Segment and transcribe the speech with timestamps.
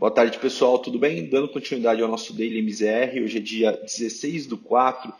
[0.00, 1.28] Boa tarde, pessoal, tudo bem?
[1.28, 5.12] Dando continuidade ao nosso Daily MZR, hoje é dia 16 do 4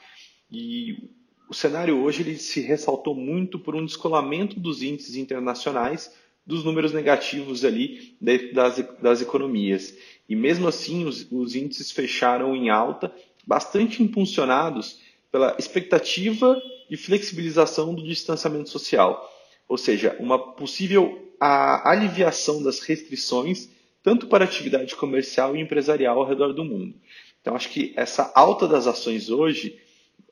[0.51, 1.11] e
[1.51, 6.17] o cenário hoje ele se ressaltou muito por um descolamento dos índices internacionais
[6.47, 8.17] dos números negativos ali
[8.55, 9.95] das, das economias.
[10.27, 13.15] E mesmo assim, os, os índices fecharam em alta,
[13.47, 14.99] bastante impulsionados
[15.31, 16.59] pela expectativa
[16.89, 19.31] de flexibilização do distanciamento social,
[19.69, 23.69] ou seja, uma possível aliviação das restrições
[24.03, 26.95] tanto para atividade comercial e empresarial ao redor do mundo.
[27.41, 29.79] Então, acho que essa alta das ações hoje,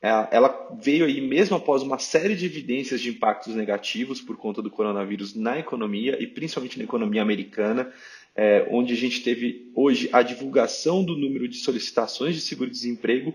[0.01, 4.61] é, ela veio aí mesmo após uma série de evidências de impactos negativos por conta
[4.61, 7.91] do coronavírus na economia e principalmente na economia americana,
[8.35, 13.33] é, onde a gente teve hoje a divulgação do número de solicitações de seguro-desemprego,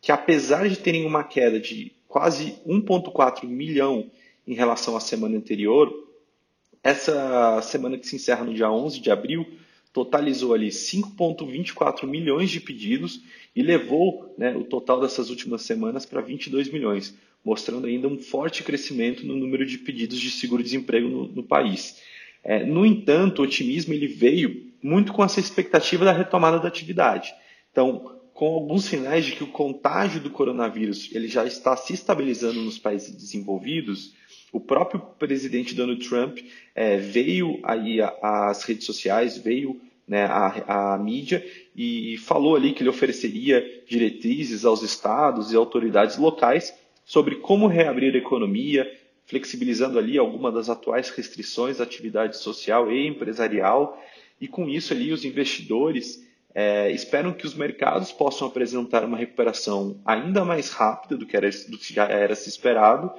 [0.00, 4.10] que apesar de terem uma queda de quase 1,4 milhão
[4.46, 5.90] em relação à semana anterior,
[6.82, 9.46] essa semana que se encerra no dia 11 de abril,
[9.92, 13.22] totalizou ali 5,24 milhões de pedidos
[13.54, 18.62] e levou né, o total dessas últimas semanas para 22 milhões, mostrando ainda um forte
[18.62, 22.00] crescimento no número de pedidos de seguro-desemprego no, no, país.
[22.42, 27.34] É, no entanto, o otimismo ele veio muito com essa expectativa da retomada da atividade.
[27.70, 32.60] Então, com alguns sinais de que o contágio do coronavírus ele já está se estabilizando
[32.62, 34.14] nos países desenvolvidos,
[34.52, 36.38] o próprio presidente Donald Trump
[36.74, 41.44] é, veio aí às redes sociais, veio né, à, à mídia
[41.74, 48.14] e falou ali que ele ofereceria diretrizes aos estados e autoridades locais sobre como reabrir
[48.14, 48.90] a economia,
[49.24, 53.98] flexibilizando ali alguma das atuais restrições à atividade social e empresarial.
[54.38, 56.22] E com isso ali os investidores
[56.54, 61.48] é, esperam que os mercados possam apresentar uma recuperação ainda mais rápida do que, era,
[61.68, 63.10] do que já era se esperado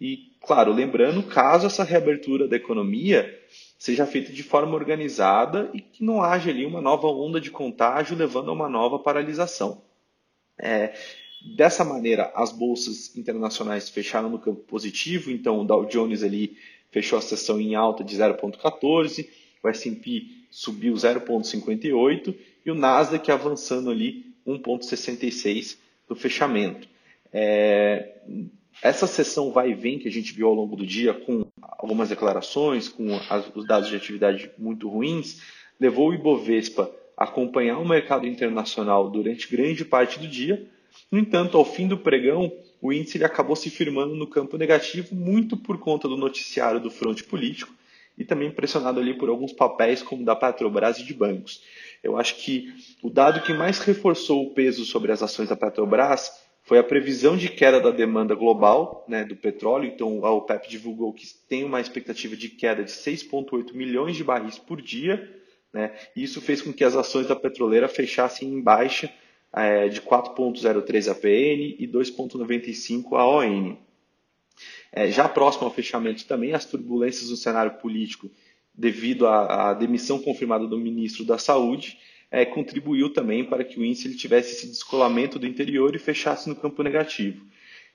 [0.00, 3.38] e, claro, lembrando, caso essa reabertura da economia
[3.78, 8.16] seja feita de forma organizada e que não haja ali uma nova onda de contágio
[8.16, 9.82] levando a uma nova paralisação.
[10.58, 10.94] É,
[11.54, 16.56] dessa maneira, as bolsas internacionais fecharam no campo positivo, então o Dow Jones ali
[16.90, 19.28] fechou a sessão em alta de 0,14,
[19.62, 22.34] o S&P subiu 0,58
[22.64, 25.76] e o Nasdaq avançando ali 1,66
[26.08, 26.88] no fechamento.
[27.32, 28.16] É,
[28.82, 32.08] essa sessão vai e vem que a gente viu ao longo do dia, com algumas
[32.08, 35.42] declarações, com as, os dados de atividade muito ruins,
[35.78, 40.66] levou o Ibovespa a acompanhar o mercado internacional durante grande parte do dia.
[41.12, 45.56] No entanto, ao fim do pregão, o índice acabou se firmando no campo negativo, muito
[45.56, 47.72] por conta do noticiário do fronte político
[48.16, 51.62] e também pressionado ali por alguns papéis como da Petrobras e de bancos.
[52.02, 56.30] Eu acho que o dado que mais reforçou o peso sobre as ações da Petrobras
[56.70, 59.88] foi a previsão de queda da demanda global né, do petróleo.
[59.88, 64.56] Então, a OPEP divulgou que tem uma expectativa de queda de 6,8 milhões de barris
[64.56, 65.36] por dia.
[65.72, 69.12] Né, e isso fez com que as ações da petroleira fechassem em baixa
[69.52, 73.76] é, de 4,03 APN e 2,95 AON.
[74.92, 78.30] É, já próximo ao fechamento também, as turbulências no cenário político
[78.72, 81.98] devido à, à demissão confirmada do ministro da Saúde
[82.30, 86.48] é, contribuiu também para que o índice ele tivesse esse descolamento do interior e fechasse
[86.48, 87.44] no campo negativo.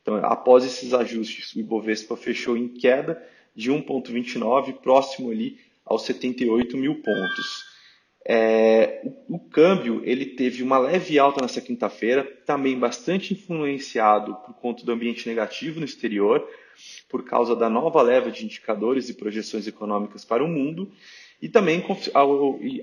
[0.02, 3.22] Então, após esses ajustes, o Ibovespa fechou em queda
[3.56, 7.76] de 1,29, próximo ali aos 78 mil pontos.
[8.28, 14.56] É, o, o, câmbio ele teve uma leve alta nessa quinta-feira, também bastante influenciado por
[14.56, 16.48] conta do ambiente negativo no exterior,
[17.08, 20.92] por causa da nova leva de indicadores e projeções econômicas para o mundo,
[21.42, 21.84] e também,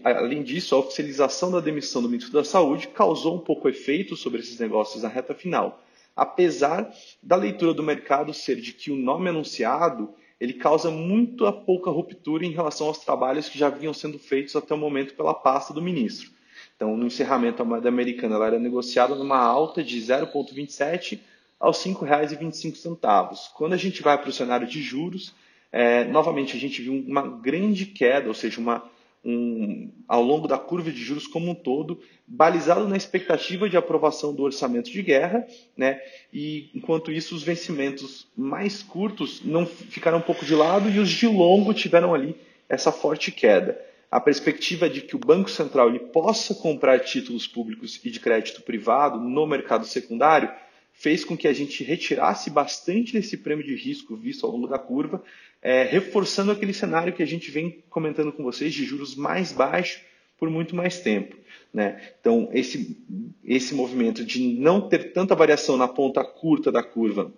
[0.04, 4.40] além disso, a oficialização da demissão do ministro da Saúde causou um pouco efeito sobre
[4.40, 5.82] esses negócios na reta final,
[6.14, 6.92] apesar
[7.22, 11.88] da leitura do mercado ser de que o nome anunciado ele causa muito a pouca
[11.88, 15.72] ruptura em relação aos trabalhos que já vinham sendo feitos até o momento pela pasta
[15.72, 16.30] do ministro.
[16.74, 21.20] Então, no encerramento, a moeda americana ela era negociada numa alta de 0,27
[21.60, 23.52] aos R$ 5,25.
[23.54, 25.32] Quando a gente vai para o cenário de juros,
[25.72, 28.84] é, novamente a gente viu uma grande queda, ou seja, uma,
[29.24, 34.34] um, ao longo da curva de juros como um todo, balizado na expectativa de aprovação
[34.34, 35.98] do orçamento de guerra, né?
[36.30, 41.08] e enquanto isso os vencimentos mais curtos não ficaram um pouco de lado e os
[41.08, 42.36] de longo tiveram ali
[42.68, 43.80] essa forte queda.
[44.10, 48.60] A perspectiva de que o Banco Central ele possa comprar títulos públicos e de crédito
[48.60, 50.50] privado no mercado secundário
[50.92, 54.78] fez com que a gente retirasse bastante desse prêmio de risco visto ao longo da
[54.78, 55.22] curva,
[55.60, 60.02] é, reforçando aquele cenário que a gente vem comentando com vocês de juros mais baixos
[60.38, 61.36] por muito mais tempo.
[61.72, 62.00] Né?
[62.20, 62.98] Então, esse,
[63.44, 67.32] esse movimento de não ter tanta variação na ponta curta da curva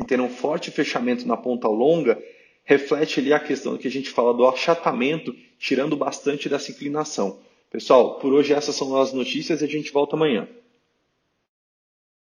[0.00, 2.22] e ter um forte fechamento na ponta longa,
[2.64, 7.40] reflete ali a questão que a gente fala do achatamento, tirando bastante dessa inclinação.
[7.70, 10.48] Pessoal, por hoje essas são as notícias e a gente volta amanhã.